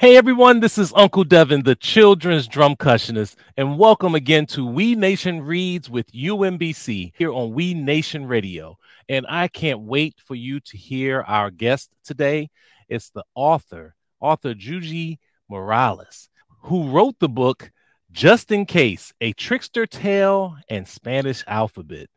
[0.00, 5.42] Hey everyone, this is Uncle Devin, the children's drumcussionist, and welcome again to WEE Nation
[5.42, 8.78] Reads with UMBC here on WEE Nation Radio.
[9.10, 12.48] And I can't wait for you to hear our guest today.
[12.88, 15.18] It's the author, author Yuyi
[15.50, 16.30] Morales,
[16.62, 17.70] who wrote the book
[18.10, 22.08] Just in Case, a Trickster Tale and Spanish Alphabet.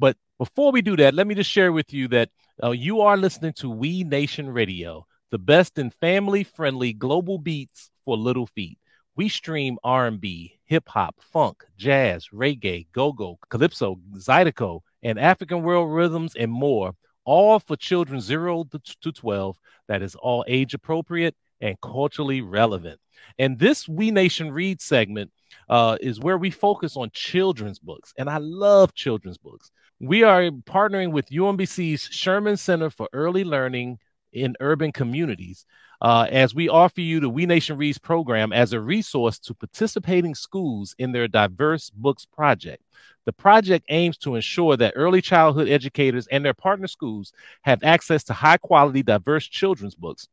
[0.00, 3.16] But before we do that, let me just share with you that uh, you are
[3.16, 8.78] listening to WEE Nation Radio the best in family-friendly global beats for little feet.
[9.16, 16.34] We stream R&B, hip hop, funk, jazz, reggae, go-go, calypso, zydeco, and African world rhythms
[16.36, 16.94] and more,
[17.24, 18.64] all for children 0
[19.02, 19.58] to 12
[19.88, 22.98] that is all age appropriate and culturally relevant.
[23.38, 25.30] And this WEE Nation Read segment
[25.68, 28.14] uh, is where we focus on children's books.
[28.16, 29.70] And I love children's books.
[29.98, 33.98] We are partnering with UMBC's Sherman Center for Early Learning
[34.32, 35.64] in urban communities
[36.00, 40.34] uh, as we offer you the WEE Nation Reads program as a resource to participating
[40.34, 42.82] schools in their diverse books project.
[43.26, 48.24] The project aims to ensure that early childhood educators and their partner schools have access
[48.24, 50.28] to high quality, diverse children's books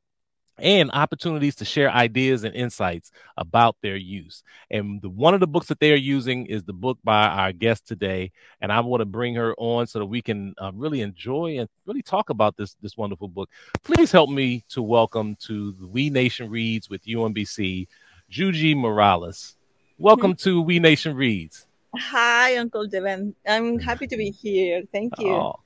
[0.60, 4.44] and opportunities to share ideas and insights about their use.
[4.72, 7.52] And the, one of the books that they are using is the book by our
[7.52, 11.02] guest today, and I want to bring her on so that we can uh, really
[11.02, 13.50] enjoy and really talk about this this wonderful book.
[13.84, 17.88] Please help me to welcome to the WEE Nation Reads with UMBC,
[18.32, 19.56] Yuyi Morales.
[19.98, 20.44] Welcome mm-hmm.
[20.50, 21.68] to WEE Nation Reads.
[21.96, 23.36] Hi, Uncle Devin.
[23.48, 24.84] I'm happy to be here.
[24.92, 25.34] Thank you.
[25.34, 25.60] Oh,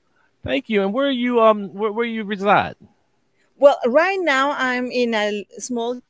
[0.44, 0.82] thank you.
[0.82, 2.76] And where you um where, where you reside?
[3.62, 6.00] Well, right now I'm in a small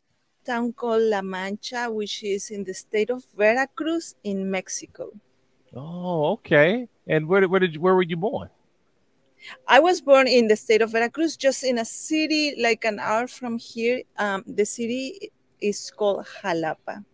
[0.47, 5.11] town called La Mancha, which is in the state of Veracruz in Mexico.
[5.77, 6.89] Oh, okay.
[7.07, 8.49] And where, where did you, where were you born?
[9.69, 13.27] I was born in the state of Veracruz, just in a city like an hour
[13.27, 14.01] from here.
[14.17, 17.05] Um, the city is called Jalapa.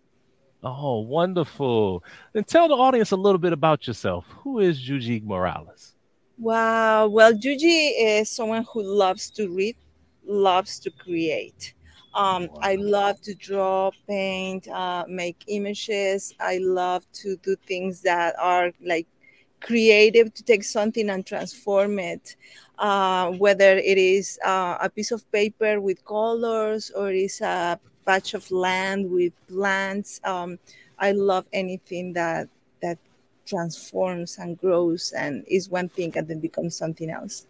[0.62, 2.04] Oh, wonderful.
[2.32, 4.24] Then tell the audience a little bit about yourself.
[4.44, 5.96] Who is Yuyi Morales?
[6.38, 7.08] Wow.
[7.08, 9.74] Well, Yuyi is someone who loves to read
[10.28, 11.74] loves to create.
[12.14, 16.34] Um, I love to draw, paint, uh, make images.
[16.40, 19.06] I love to do things that are like
[19.60, 22.36] creative to take something and transform it.
[22.78, 27.78] Uh, whether it is uh, a piece of paper with colors or it is a
[28.06, 30.20] patch of land with plants.
[30.24, 30.58] Um,
[30.98, 32.48] I love anything that
[32.82, 32.98] that
[33.46, 37.46] transforms and grows and is one thing and then becomes something else.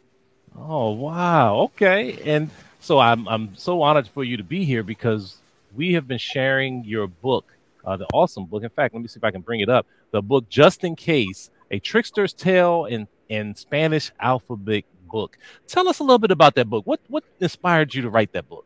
[0.56, 1.56] Oh wow!
[1.72, 2.50] Okay, and
[2.80, 5.38] so I'm I'm so honored for you to be here because
[5.74, 7.52] we have been sharing your book,
[7.84, 8.62] uh, the awesome book.
[8.62, 9.86] In fact, let me see if I can bring it up.
[10.10, 15.36] The book, just in case, a trickster's tale in in Spanish alphabet book.
[15.66, 16.86] Tell us a little bit about that book.
[16.86, 18.64] What what inspired you to write that book?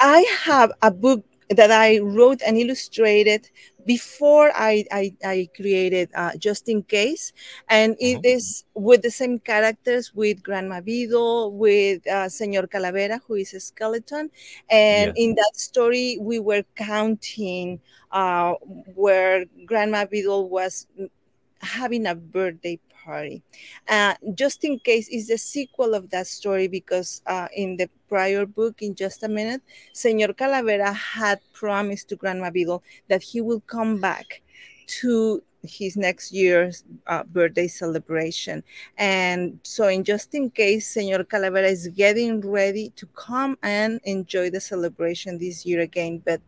[0.00, 3.48] I have a book that I wrote and illustrated
[3.86, 7.32] before I, I, I created uh, Just in Case.
[7.68, 8.36] And it mm-hmm.
[8.36, 13.60] is with the same characters with Grandma Beetle, with uh, Senor Calavera, who is a
[13.60, 14.30] skeleton.
[14.68, 17.80] And in that story, we were counting
[18.12, 18.54] uh,
[18.94, 20.86] where Grandma Beetle was
[21.60, 23.42] having a birthday party.
[23.88, 28.44] Uh, just in case is the sequel of that story because uh, in the prior
[28.44, 33.62] book, in just a minute, Senor Calavera had promised to Grandma Beetle that he will
[33.76, 34.42] come back
[35.00, 38.62] to his next year's uh, birthday celebration.
[38.96, 44.50] And so, in just in case, Senor Calavera is getting ready to come and enjoy
[44.50, 46.22] the celebration this year again.
[46.24, 46.40] But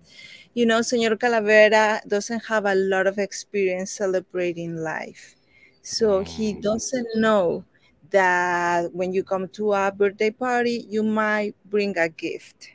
[0.55, 5.37] you know, Senor Calavera doesn't have a lot of experience celebrating life.
[5.83, 7.65] So he doesn't know
[8.11, 12.69] that when you come to a birthday party, you might bring a gift.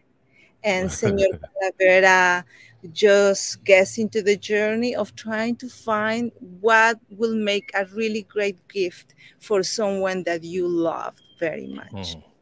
[0.64, 1.28] And Senor
[1.62, 2.44] Calavera
[2.92, 6.32] just gets into the journey of trying to find
[6.62, 12.18] what will make a really great gift for someone that you love very much.
[12.18, 12.35] Hmm.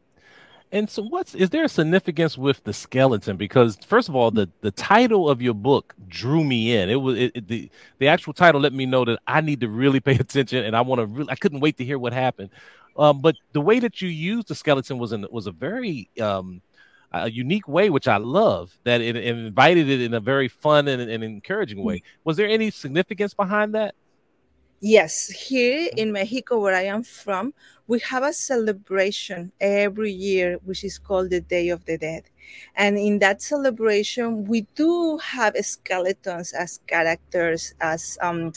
[0.74, 3.36] And so, what's is there a significance with the skeleton?
[3.36, 6.90] Because first of all, the the title of your book drew me in.
[6.90, 9.68] It was it, it, the the actual title let me know that I need to
[9.68, 11.30] really pay attention, and I want to really.
[11.30, 12.50] I couldn't wait to hear what happened.
[12.96, 16.60] Um, but the way that you used the skeleton was in was a very um,
[17.12, 18.76] a unique way, which I love.
[18.82, 22.02] That it, it invited it in a very fun and, and encouraging way.
[22.24, 23.94] Was there any significance behind that?
[24.86, 27.54] Yes, here in Mexico, where I am from,
[27.86, 32.24] we have a celebration every year, which is called the Day of the Dead.
[32.76, 38.52] And in that celebration, we do have skeletons as characters, as, um,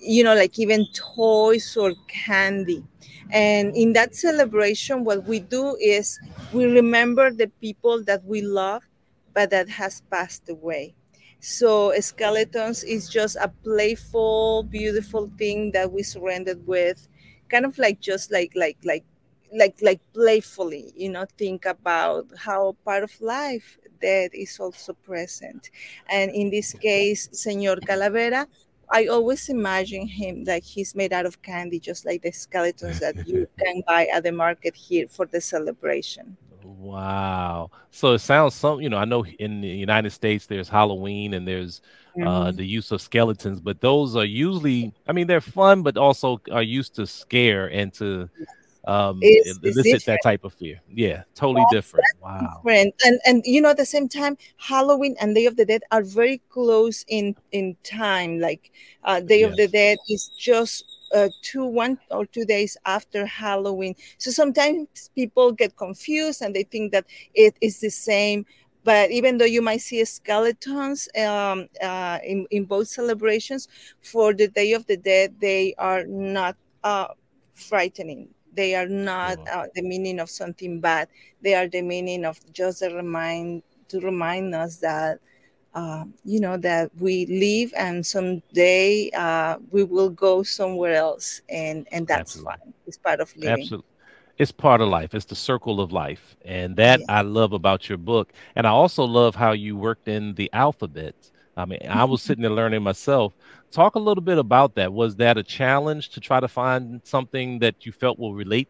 [0.00, 2.82] you know, like even toys or candy.
[3.30, 6.18] And in that celebration, what we do is
[6.54, 8.82] we remember the people that we love
[9.34, 10.95] but that has passed away.
[11.46, 17.06] So skeletons is just a playful, beautiful thing that we surrendered with,
[17.48, 19.04] kind of like just like like like
[19.54, 25.70] like like playfully, you know, think about how part of life death is also present.
[26.08, 28.46] And in this case, Señor Calavera,
[28.90, 33.28] I always imagine him like he's made out of candy, just like the skeletons that
[33.28, 36.36] you can buy at the market here for the celebration.
[36.66, 37.70] Wow.
[37.90, 41.46] So it sounds some, you know, I know in the United States there's Halloween and
[41.46, 41.80] there's
[42.16, 42.28] uh, mm-hmm.
[42.28, 46.40] uh, the use of skeletons, but those are usually, I mean, they're fun, but also
[46.50, 48.28] are used to scare and to
[48.86, 52.94] um it's, it's elicit that type of fear yeah totally different wow different.
[53.04, 56.02] and and you know at the same time halloween and day of the dead are
[56.02, 58.70] very close in in time like
[59.02, 59.50] uh day yes.
[59.50, 60.84] of the dead is just
[61.14, 63.94] uh, two one or two days after halloween.
[64.18, 68.46] So sometimes people get confused and they think that it is the same
[68.84, 73.66] but even though you might see skeletons um, uh, in, in both celebrations
[74.00, 77.08] for the day of the dead they are not uh,
[77.56, 78.28] frightening.
[78.54, 81.08] They are not uh, the meaning of something bad.
[81.42, 85.18] They are the meaning of just a remind to remind us that
[85.76, 91.86] uh, you know that we live and someday uh, we will go somewhere else, and
[91.92, 92.52] and that's Absolutely.
[92.64, 92.74] fine.
[92.86, 93.62] It's part of living.
[93.62, 93.90] Absolutely
[94.38, 95.14] it's part of life.
[95.14, 96.36] It's the circle of life.
[96.44, 97.06] And that yeah.
[97.08, 98.32] I love about your book.
[98.54, 101.14] And I also love how you worked in the alphabet.
[101.56, 103.32] I mean, I was sitting there learning myself.
[103.70, 104.92] Talk a little bit about that.
[104.92, 108.68] Was that a challenge to try to find something that you felt will relate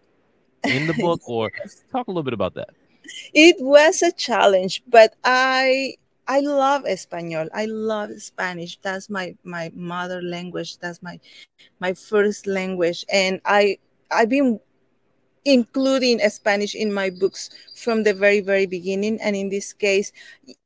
[0.64, 1.50] in the book, or
[1.90, 2.70] talk a little bit about that?
[3.34, 5.96] It was a challenge, but I
[6.28, 7.48] I love Espanol.
[7.54, 8.78] I love Spanish.
[8.82, 10.78] That's my my mother language.
[10.78, 11.20] That's my
[11.80, 13.78] my first language, and I
[14.10, 14.60] I've been
[15.44, 19.20] including Spanish in my books from the very very beginning.
[19.22, 20.12] And in this case,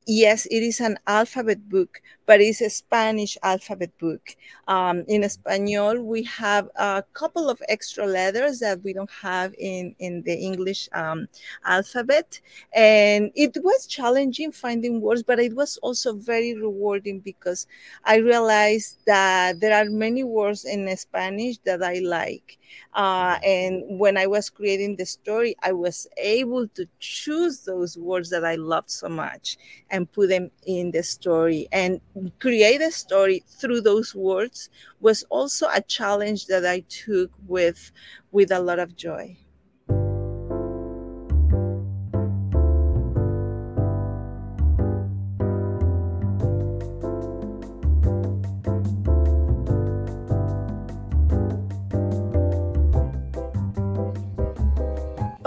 [0.06, 4.36] yes, it is an alphabet book, but it's a Spanish alphabet book.
[4.66, 9.94] Um, in Espanol, we have a couple of extra letters that we don't have in,
[9.98, 11.26] in the English um,
[11.64, 12.40] alphabet.
[12.74, 17.66] And it was challenging finding words, but it was also very rewarding because
[18.04, 22.58] I realized that there are many words in Spanish that I like.
[22.94, 28.30] Uh, and when I was creating the story, I was able to choose those words
[28.30, 29.56] that I loved so much
[29.90, 31.68] and put them in the story.
[31.72, 32.00] And
[32.38, 34.70] create a story through those words
[35.00, 37.92] was also a challenge that I took with
[38.32, 39.36] with a lot of joy.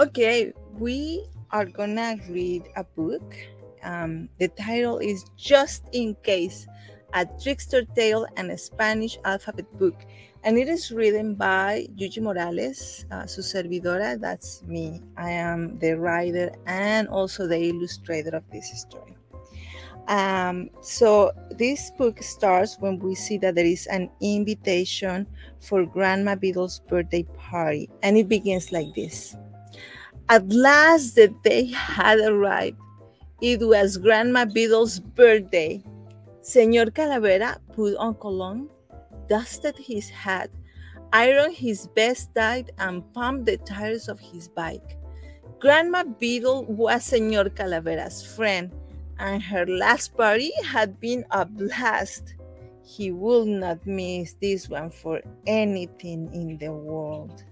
[0.00, 3.34] Okay, we are gonna read a book
[3.84, 6.66] um, the title is Just in Case,
[7.12, 10.04] a Trickster Tale and a Spanish Alphabet Book.
[10.42, 15.00] And it is written by Yuyi Morales, uh, su servidora, that's me.
[15.16, 19.16] I am the writer and also the illustrator of this story.
[20.08, 25.26] Um, so this book starts when we see that there is an invitation
[25.60, 29.34] for Grandma Beetle's birthday party, and it begins like this.
[30.28, 32.78] At last the day had arrived
[33.40, 35.82] it was Grandma Beetle's birthday.
[36.40, 38.68] Senor Calavera put on cologne,
[39.28, 40.50] dusted his hat,
[41.12, 44.96] ironed his best tie, and pumped the tires of his bike.
[45.58, 48.70] Grandma Beetle was Senor Calavera's friend,
[49.18, 52.34] and her last party had been a blast.
[52.82, 57.44] He would not miss this one for anything in the world.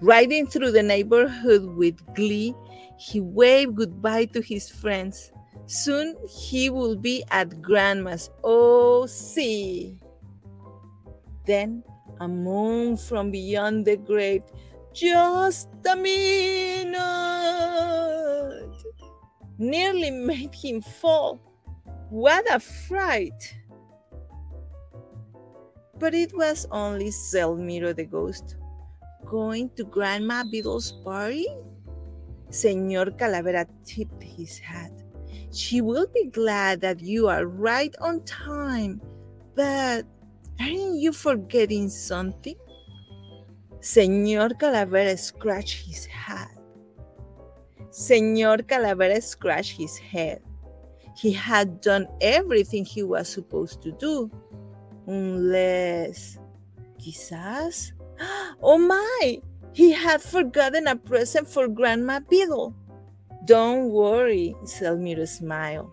[0.00, 2.54] Riding through the neighborhood with glee,
[2.96, 5.32] he waved goodbye to his friends.
[5.66, 8.30] Soon he will be at Grandma's.
[8.42, 9.98] Oh, see.
[11.46, 11.82] Then
[12.20, 14.42] a moon from beyond the grave.
[14.92, 16.94] Just a minute.
[19.58, 21.40] Nearly made him fall.
[22.10, 23.56] What a fright!
[25.98, 28.56] But it was only Zelmiro the ghost
[29.24, 31.48] going to Grandma Beetle's party?
[32.54, 34.92] Senor Calavera tipped his hat.
[35.50, 39.00] She will be glad that you are right on time,
[39.56, 40.06] but
[40.60, 42.54] aren't you forgetting something?
[43.80, 46.56] Senor Calavera scratched his head.
[47.90, 50.40] Senor Calavera scratched his head.
[51.16, 54.30] He had done everything he was supposed to do,
[55.08, 56.38] unless,
[57.00, 57.92] quizás,
[58.62, 59.40] oh my,
[59.74, 62.72] he had forgotten a present for Grandma Beetle.
[63.44, 65.90] Don't worry, Zelmiro smiled.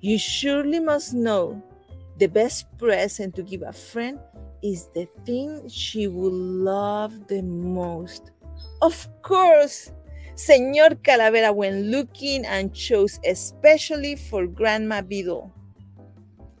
[0.00, 1.62] You surely must know
[2.18, 4.20] the best present to give a friend
[4.62, 8.30] is the thing she will love the most.
[8.82, 9.90] Of course,
[10.34, 15.50] Señor Calavera went looking and chose especially for Grandma Beetle.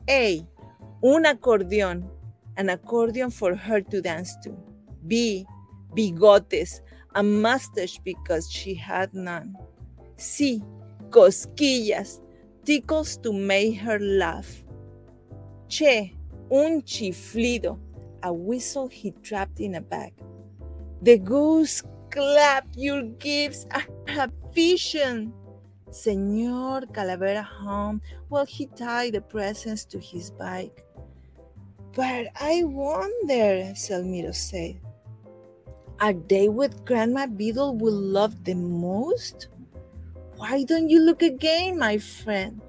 [0.08, 0.46] A.
[1.02, 2.08] Un acordeón,
[2.56, 4.56] an accordion for her to dance to.
[5.06, 5.46] B.
[5.94, 6.80] Bigotes,
[7.14, 9.56] a mustache because she had none.
[10.16, 10.62] C.
[11.10, 12.20] Cosquillas,
[12.64, 14.64] tickles to make her laugh.
[15.68, 16.16] Che,
[16.50, 17.78] un chiflido,
[18.22, 20.12] a whistle he trapped in a bag.
[21.02, 25.32] The goose clap your gifts are a vision.
[25.90, 30.84] Senor Calavera hummed while he tied the presents to his bike.
[31.94, 34.80] But I wonder, Zelmiro said,
[36.04, 39.48] are they what Grandma Beetle will love the most?
[40.36, 42.60] Why don't you look again, my friend?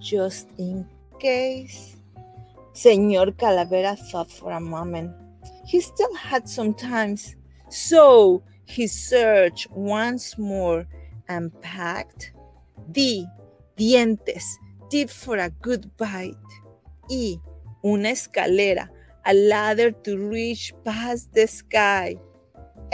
[0.00, 0.84] Just in
[1.20, 1.94] case.
[2.72, 5.12] Senor Calavera thought for a moment.
[5.64, 7.16] He still had some time,
[7.68, 10.84] so he searched once more
[11.28, 12.32] and packed.
[12.90, 13.24] D.
[13.78, 14.58] Dientes,
[14.90, 16.34] teeth for a good bite.
[17.08, 17.38] E.
[17.84, 18.88] Una escalera,
[19.24, 22.18] a ladder to reach past the sky.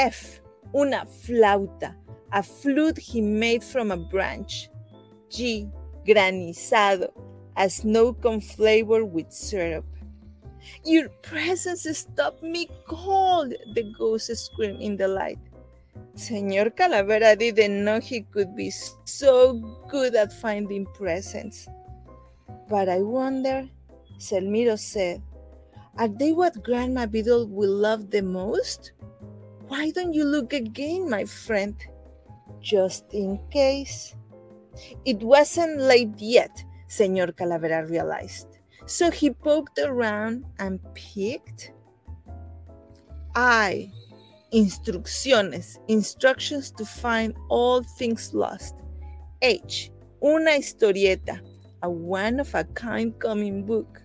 [0.01, 0.41] F.
[0.75, 1.95] Una flauta,
[2.33, 4.71] a flute he made from a branch.
[5.29, 5.69] G.
[6.07, 7.13] Granizado,
[7.55, 9.85] a snow cone flavor with syrup.
[10.87, 15.39] Your presence stopped me cold, the ghost screamed in the light.
[16.15, 18.71] Senor Calavera didn't know he could be
[19.05, 19.53] so
[19.91, 21.69] good at finding presents.
[22.71, 23.69] But I wonder,
[24.19, 25.21] Zelmiro said,
[25.99, 28.93] are they what Grandma Beetle will love the most?
[29.71, 31.77] Why don't you look again, my friend?
[32.59, 34.17] Just in case.
[35.05, 38.59] It wasn't late yet, Senor Calavera realized.
[38.87, 41.71] So he poked around and picked.
[43.37, 43.93] I
[44.53, 48.75] Instrucciones, instructions to find all things lost.
[49.41, 51.39] H, una historieta,
[51.85, 54.03] a one of a kind coming book.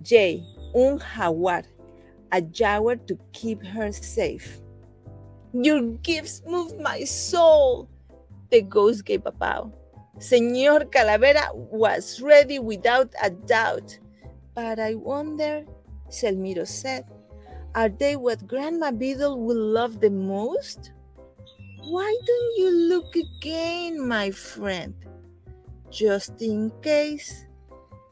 [0.00, 0.42] J,
[0.74, 1.64] un jaguar,
[2.32, 4.61] a jaguar to keep her safe.
[5.52, 7.88] Your gifts move my soul.
[8.50, 9.72] The ghost gave a bow.
[10.18, 13.98] Senor Calavera was ready without a doubt.
[14.54, 15.64] But I wonder,
[16.08, 17.04] Zelmiro said,
[17.74, 20.92] are they what Grandma Beetle will love the most?
[21.84, 24.94] Why don't you look again, my friend?
[25.90, 27.46] Just in case.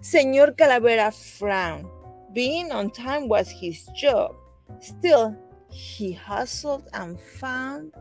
[0.01, 1.87] Senor Calavera frowned.
[2.33, 4.35] Being on time was his job.
[4.81, 5.37] Still,
[5.71, 7.93] he hustled and found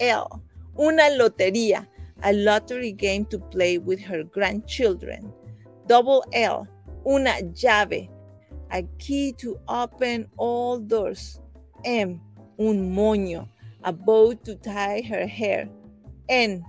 [0.00, 0.42] L.
[0.78, 1.86] Una lotería,
[2.22, 5.32] a lottery game to play with her grandchildren.
[5.86, 6.66] Double L.
[7.06, 8.08] Una llave,
[8.72, 11.40] a key to open all doors.
[11.84, 12.20] M,
[12.58, 13.48] un moño,
[13.84, 15.68] a bow to tie her hair.
[16.28, 16.64] N,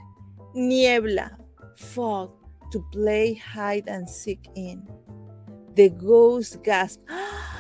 [0.54, 1.32] niebla,
[1.76, 2.32] fog,
[2.72, 4.88] to play hide and seek in.
[5.76, 7.57] The ghost gasped, ah!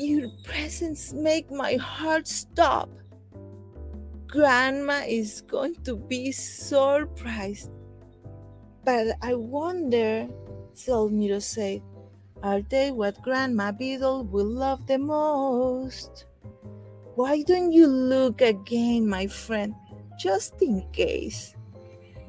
[0.00, 2.88] Your presence make my heart stop.
[4.26, 7.68] Grandma is going to be surprised.
[8.82, 10.26] But I wonder,
[10.72, 11.82] Zelmiro said,
[12.42, 16.24] are they what Grandma Beetle will love the most?
[17.14, 19.74] Why don't you look again, my friend,
[20.18, 21.54] just in case?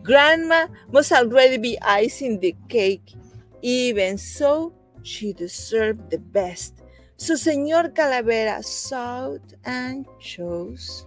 [0.04, 3.14] Grandma must already be icing the cake.
[3.62, 4.74] Even so,
[5.04, 6.81] she deserved the best.
[7.22, 11.06] So Señor Calavera sought and chose.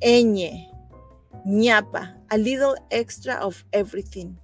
[0.00, 0.70] Eñe,
[1.44, 4.38] ñapa, a little extra of everything.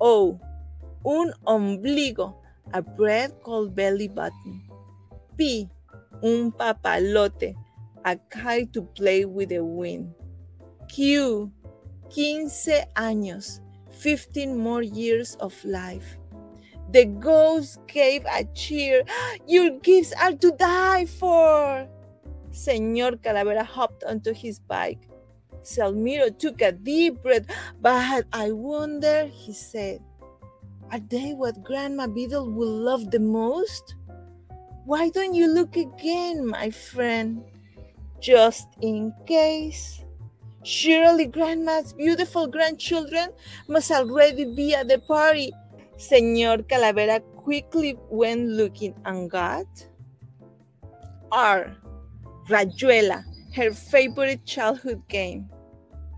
[0.00, 0.40] O,
[1.04, 2.36] un ombligo,
[2.72, 4.62] a bread called belly button.
[5.36, 5.68] P,
[6.22, 7.54] un papalote,
[8.02, 10.14] a kite to play with the wind.
[10.88, 11.52] Q,
[12.08, 16.16] quince años, 15 more years of life.
[16.92, 19.04] The ghost gave a cheer.
[19.46, 21.86] Your gifts are to die for.
[22.50, 25.06] Senor Calavera hopped onto his bike.
[25.62, 27.46] Zelmiro took a deep breath.
[27.80, 30.00] But I wonder, he said,
[30.90, 33.94] are they what Grandma Beetle will love the most?
[34.84, 37.44] Why don't you look again, my friend?
[38.18, 40.02] Just in case.
[40.64, 43.30] Surely Grandma's beautiful grandchildren
[43.68, 45.52] must already be at the party.
[46.00, 49.66] Senor Calavera quickly went looking and got
[51.30, 51.76] R.
[52.48, 53.22] Rayuela,
[53.54, 55.50] her favorite childhood game.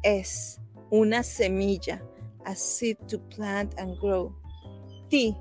[0.04, 0.60] S.
[0.92, 2.00] una semilla,
[2.46, 4.32] a seed to plant and grow.
[5.10, 5.36] T,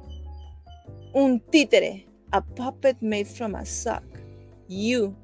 [1.13, 4.03] un títere, a puppet made from a sock.
[4.67, 5.15] U,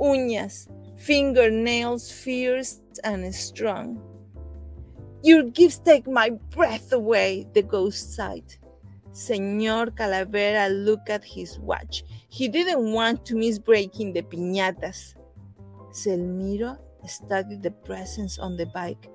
[0.00, 4.00] uñas, fingernails fierce and strong.
[5.22, 8.56] Your gifts take my breath away, the ghost sighed.
[9.12, 12.04] Señor Calavera looked at his watch.
[12.28, 15.14] He didn't want to miss breaking the piñatas.
[15.92, 19.10] Zelmiro studied the presents on the bike.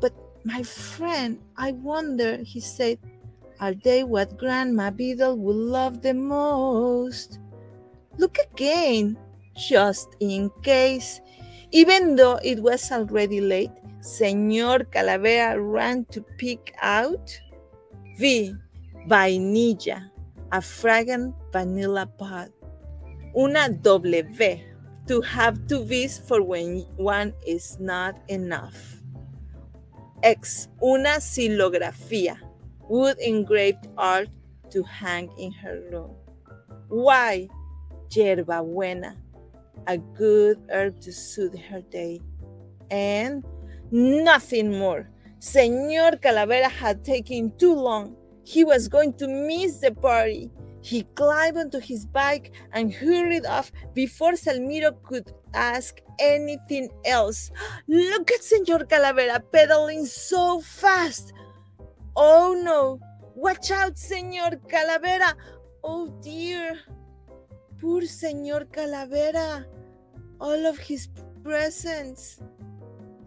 [0.00, 0.12] But
[0.44, 2.98] my friend, I wonder, he said,
[3.60, 7.38] are they what Grandma Beetle would love the most?
[8.18, 9.16] Look again,
[9.56, 11.20] just in case.
[11.70, 13.70] Even though it was already late,
[14.00, 17.40] Señor Calavera ran to pick out
[18.18, 18.54] V.
[19.06, 20.10] Vainilla,
[20.52, 22.50] a fragrant vanilla pod.
[23.36, 24.22] Una W
[25.06, 29.02] to have two V's for when one is not enough.
[30.22, 30.68] X.
[30.80, 32.36] Una xilografía,
[32.88, 34.28] wood engraved art
[34.70, 36.14] to hang in her room.
[36.88, 37.48] Y.
[38.10, 39.16] Yerba buena,
[39.86, 42.20] a good herb to soothe her day.
[42.90, 43.42] And
[43.90, 45.08] nothing more.
[45.40, 48.14] Señor Calavera had taken too long.
[48.44, 50.50] He was going to miss the party.
[50.80, 57.50] He climbed onto his bike and hurried off before Zelmiro could ask anything else.
[57.86, 61.32] Look at Senor Calavera pedaling so fast.
[62.16, 62.98] Oh no!
[63.34, 65.34] Watch out, Senor Calavera!
[65.82, 66.78] Oh dear!
[67.80, 69.64] Poor Senor Calavera!
[70.40, 71.08] All of his
[71.42, 72.40] presents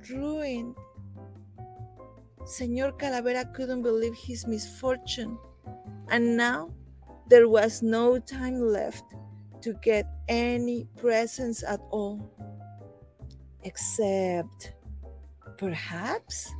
[0.09, 0.75] ruined.
[2.45, 5.37] Senor Calavera couldn't believe his misfortune.
[6.09, 6.71] And now
[7.27, 9.03] there was no time left
[9.61, 12.21] to get any presents at all.
[13.63, 14.73] Except,
[15.57, 16.53] perhaps,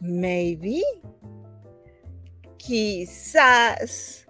[0.00, 0.84] maybe,
[2.58, 4.24] quizás.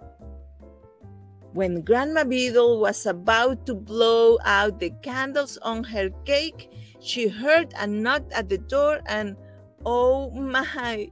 [1.51, 6.71] When Grandma Beetle was about to blow out the candles on her cake,
[7.01, 9.35] she heard a knock at the door and,
[9.87, 11.09] oh my,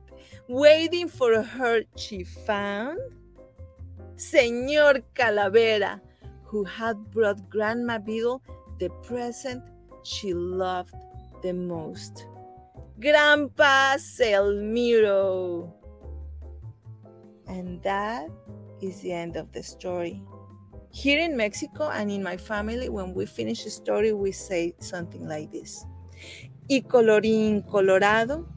[0.50, 3.00] waiting for her, she found
[4.18, 6.02] Señor Calavera,
[6.44, 8.42] who had brought Grandma Beetle
[8.78, 9.64] the present
[10.04, 10.94] she loved
[11.42, 12.28] the most.
[13.00, 15.72] Grandpa Zelmiro.
[17.48, 18.30] And that
[18.82, 20.22] is the end of the story.
[20.92, 25.28] Here in Mexico and in my family, when we finish a story, we say something
[25.28, 25.86] like this.
[26.70, 28.48] Y colorín colorado,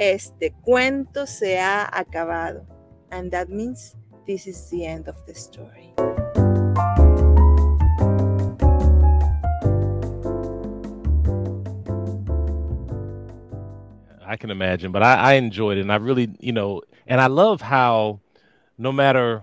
[0.00, 2.66] este cuento se ha acabado.
[3.10, 5.92] And that means this is the end of the story.
[14.24, 17.26] I can imagine, but I, I enjoyed it, and I really, you know, and I
[17.26, 18.20] love how
[18.78, 19.42] no matter,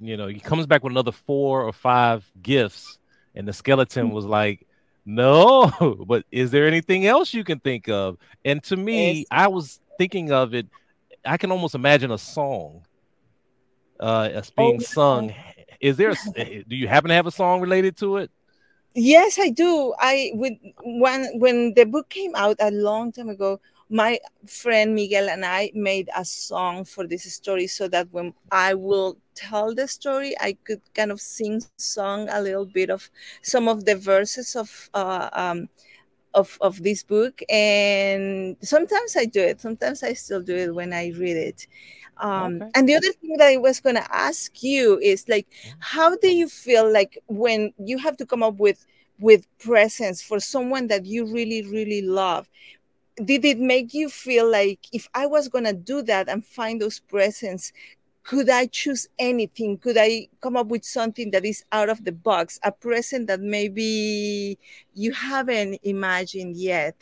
[0.00, 2.98] you know, he comes back with another four or five gifts,
[3.36, 4.66] and the skeleton was like,
[5.04, 5.70] no,
[6.06, 8.16] but is there anything else you can think of?
[8.44, 9.26] And to me.
[9.30, 10.66] I was thinking of it.
[11.24, 12.82] I can almost imagine a song
[14.00, 15.32] uh, as being oh, sung.
[15.80, 16.10] Is there?
[16.10, 18.30] A, do you happen to have a song related to it?
[18.94, 19.94] Yes, I do.
[19.98, 25.30] I with when when the book came out a long time ago, my friend Miguel
[25.30, 29.86] and I made a song for this story so that when I will tell the
[29.86, 33.08] story, I could kind of sing song a little bit of
[33.42, 35.68] some of the verses of uh, um,
[36.34, 37.42] of of this book.
[37.48, 39.60] And sometimes I do it.
[39.60, 41.66] Sometimes I still do it when I read it.
[42.18, 42.70] Um, okay.
[42.74, 45.46] And the other thing that I was going to ask you is like,
[45.80, 48.86] how do you feel like when you have to come up with
[49.18, 52.48] with presents for someone that you really really love?
[53.22, 56.80] Did it make you feel like if I was going to do that and find
[56.80, 57.72] those presents,
[58.22, 59.78] could I choose anything?
[59.78, 63.40] Could I come up with something that is out of the box, a present that
[63.40, 64.58] maybe
[64.94, 66.94] you haven't imagined yet?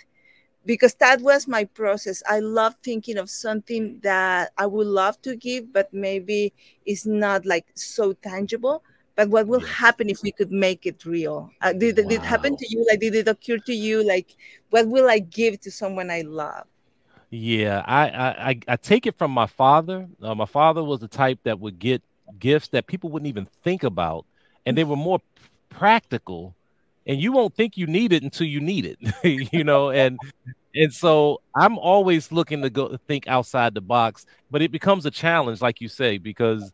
[0.66, 2.22] because that was my process.
[2.28, 6.52] I love thinking of something that I would love to give, but maybe
[6.84, 8.82] it's not like so tangible.
[9.16, 11.50] But what will happen if we could make it real?
[11.60, 12.08] Uh, did, wow.
[12.08, 12.86] did it happen to you?
[12.88, 14.06] Like, did it occur to you?
[14.06, 14.36] Like,
[14.70, 16.66] what will I give to someone I love?
[17.30, 18.08] Yeah, I
[18.50, 20.08] I, I take it from my father.
[20.20, 22.02] Uh, my father was the type that would get
[22.38, 24.26] gifts that people wouldn't even think about,
[24.66, 25.20] and they were more
[25.68, 26.54] practical
[27.06, 28.98] and you won't think you need it until you need it
[29.52, 30.18] you know and
[30.74, 35.10] and so i'm always looking to go think outside the box but it becomes a
[35.10, 36.72] challenge like you say because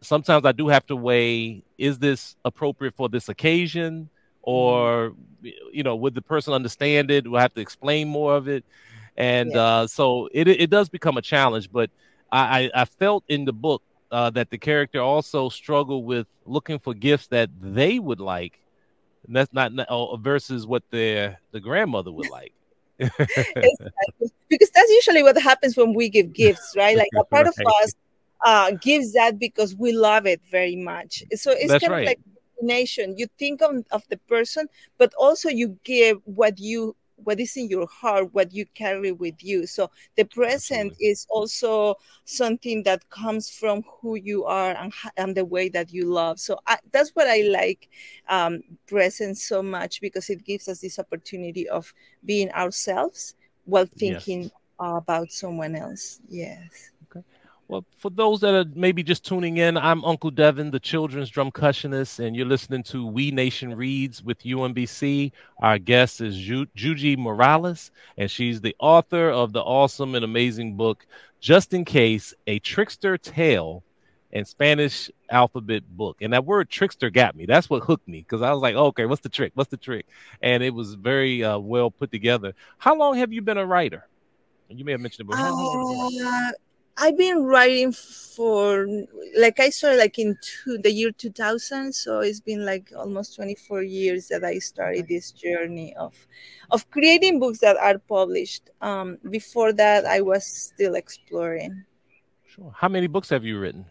[0.00, 4.08] sometimes i do have to weigh is this appropriate for this occasion
[4.42, 5.14] or
[5.72, 7.24] you know would the person understand it?
[7.24, 8.64] Do i have to explain more of it
[9.16, 9.62] and yeah.
[9.62, 11.70] uh, so it it does become a challenge.
[11.70, 11.90] But
[12.32, 16.94] I I felt in the book uh, that the character also struggled with looking for
[16.94, 18.60] gifts that they would like,
[19.26, 22.52] and that's not oh, versus what their the grandmother would like.
[22.98, 24.30] exactly.
[24.48, 26.96] Because that's usually what happens when we give gifts, right?
[26.96, 27.58] Like a part right.
[27.58, 27.94] of us
[28.44, 31.24] uh, gives that because we love it very much.
[31.34, 32.02] So it's that's kind right.
[32.02, 32.20] of like
[32.62, 33.16] nation.
[33.16, 37.68] You think of, of the person, but also you give what you what is in
[37.68, 39.66] your heart, what you carry with you.
[39.66, 41.06] So the present Absolutely.
[41.06, 46.06] is also something that comes from who you are and, and the way that you
[46.06, 46.38] love.
[46.38, 47.88] So I, that's what I like
[48.28, 51.92] um, present so much because it gives us this opportunity of
[52.24, 53.34] being ourselves
[53.64, 54.52] while thinking yes.
[54.78, 56.20] about someone else.
[56.28, 56.92] Yes.
[57.66, 62.22] Well, for those that are maybe just tuning in, I'm Uncle Devin, the children's drumcussionist,
[62.22, 65.32] and you're listening to WEE Nation Reads with UMBC.
[65.60, 70.76] Our guest is Ju- Yuyi Morales, and she's the author of the awesome and amazing
[70.76, 71.06] book,
[71.40, 73.82] Just in Case, A Trickster Tale
[74.30, 76.18] and Spanish alphabet book.
[76.20, 77.46] And that word trickster got me.
[77.46, 79.52] That's what hooked me because I was like, okay, what's the trick?
[79.54, 80.06] What's the trick?
[80.42, 82.52] And it was very uh, well put together.
[82.76, 84.06] How long have you been a writer?
[84.68, 85.46] You may have mentioned it before.
[85.46, 86.50] Uh,
[86.96, 88.86] I've been writing for
[89.36, 93.82] like I started like in two, the year 2000 so it's been like almost 24
[93.82, 96.14] years that I started this journey of
[96.70, 98.70] of creating books that are published.
[98.80, 101.84] Um, before that I was still exploring.
[102.46, 102.72] Sure.
[102.76, 103.86] How many books have you written?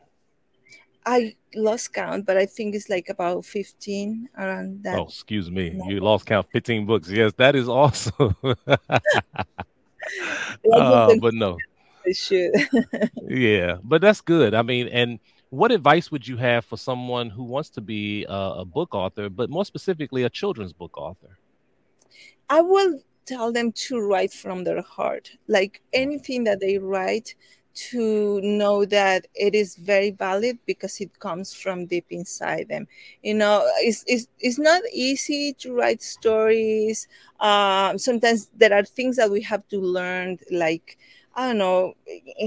[1.06, 4.98] I lost count but I think it's like about 15 around that.
[4.98, 5.78] Oh excuse me.
[5.88, 7.10] You lost count 15 books.
[7.10, 8.36] Yes that is awesome.
[10.74, 11.58] Uh, but no
[12.12, 12.52] should.
[13.28, 14.54] yeah, but that's good.
[14.54, 18.56] I mean, and what advice would you have for someone who wants to be a,
[18.60, 21.38] a book author, but more specifically, a children's book author?
[22.50, 25.32] I will tell them to write from their heart.
[25.48, 27.36] Like anything that they write,
[27.74, 32.88] to know that it is very valid because it comes from deep inside them
[33.24, 37.08] you know it's, it's, it's not easy to write stories
[37.40, 40.98] um, sometimes there are things that we have to learn like
[41.36, 41.94] I don't know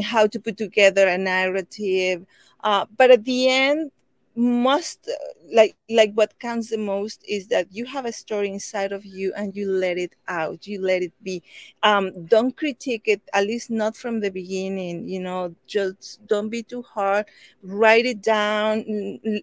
[0.04, 2.26] how to put together a narrative.
[2.62, 3.90] Uh, but at the end,
[4.36, 5.08] must
[5.54, 9.32] like like what counts the most is that you have a story inside of you
[9.34, 11.42] and you let it out you let it be
[11.82, 16.62] um don't critique it at least not from the beginning you know just don't be
[16.62, 17.24] too hard
[17.62, 18.84] write it down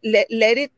[0.03, 0.71] let, let it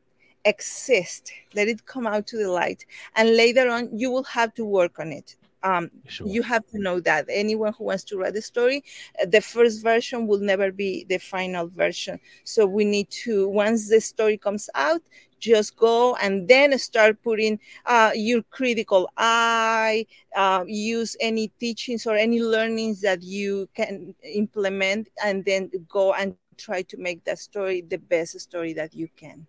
[0.46, 2.86] exist let it come out to the light
[3.18, 6.28] and later on you will have to work on it um, sure.
[6.28, 8.84] You have to know that anyone who wants to write a story,
[9.22, 12.20] uh, the first version will never be the final version.
[12.44, 15.02] So we need to, once the story comes out,
[15.40, 22.16] just go and then start putting uh, your critical eye, uh, use any teachings or
[22.16, 27.82] any learnings that you can implement, and then go and try to make that story
[27.82, 29.46] the best story that you can.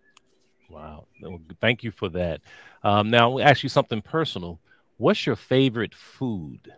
[0.69, 1.07] Wow.
[1.61, 2.41] Thank you for that.
[2.83, 4.59] Um, now, I'll ask you something personal.
[4.97, 6.73] What's your favorite food?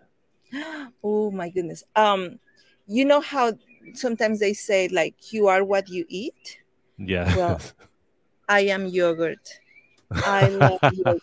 [1.03, 1.83] Oh my goodness.
[1.95, 2.39] Um,
[2.87, 3.53] you know how
[3.93, 6.59] sometimes they say like you are what you eat?
[6.97, 7.35] Yeah.
[7.35, 7.59] Well,
[8.49, 9.59] I am yogurt.
[10.25, 11.21] I love yogurt.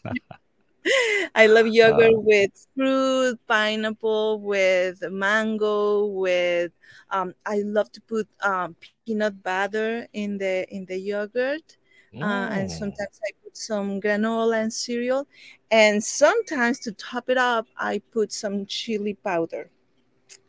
[1.34, 6.72] I love yogurt uh, with fruit, pineapple, with mango, with
[7.10, 11.76] um, I love to put um, peanut butter in the in the yogurt,
[12.14, 15.26] uh, and sometimes I put some granola and cereal,
[15.70, 19.70] and sometimes to top it up, I put some chili powder.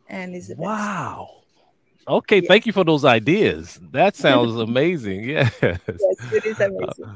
[0.09, 1.43] And it's wow.
[2.07, 2.45] Okay, yes.
[2.47, 3.79] thank you for those ideas.
[3.91, 5.25] That sounds amazing.
[5.25, 5.53] Yes.
[5.61, 7.05] Yes, it is amazing.
[7.05, 7.15] Uh,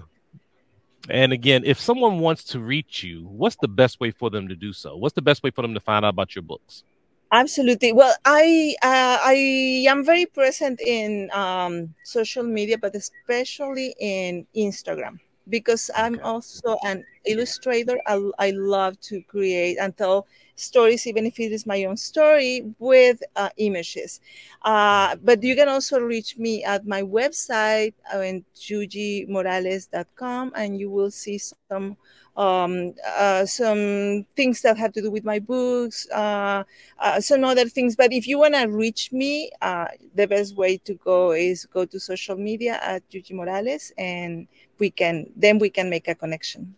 [1.10, 4.56] and again, if someone wants to reach you, what's the best way for them to
[4.56, 4.96] do so?
[4.96, 6.84] What's the best way for them to find out about your books?
[7.32, 7.94] Absolutely.
[7.94, 15.20] Well, I uh, I am very present in um, social media, but especially in Instagram
[15.48, 17.98] because I'm also an illustrator.
[18.06, 20.28] I, I love to create and tell
[20.62, 24.22] stories, even if it is my own story, with uh, images.
[24.62, 31.12] Uh, but you can also reach me at my website, uh, yuyimorales.com, and you will
[31.12, 31.98] see some
[32.38, 36.64] um, uh, some things that have to do with my books, uh,
[37.00, 37.96] uh, some other things.
[37.96, 41.86] But if you want to reach me, uh, the best way to go is go
[41.86, 44.48] to social media at Yuyi Morales, and
[44.80, 46.76] we can then we can make a connection.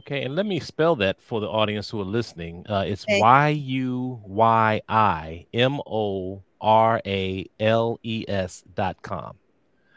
[0.00, 2.64] Okay, and let me spell that for the audience who are listening.
[2.66, 9.36] Uh, it's Y U Y I M O R A L E S dot com.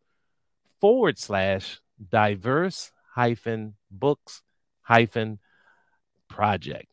[0.82, 4.42] forward slash diverse hyphen books
[4.82, 5.38] hyphen
[6.28, 6.88] project.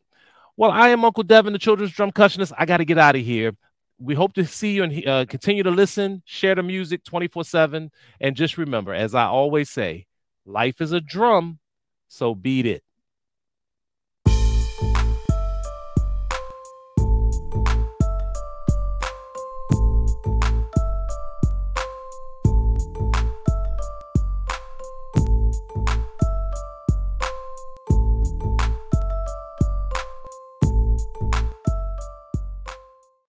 [0.55, 2.53] Well, I am Uncle Devin, the children's drumcussionist.
[2.57, 3.53] I got to get out of here
[4.01, 7.91] we hope to see you and uh, continue to listen, share the music 24 7.
[8.19, 10.07] And just remember, as I always say,
[10.45, 11.59] life is a drum,
[12.07, 12.83] so beat it.